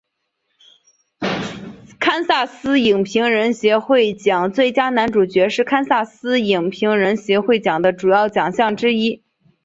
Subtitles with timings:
[1.99, 9.21] 堪萨斯影评人协会奖最佳男主角是堪萨斯影评人协会奖的主要奖项之一。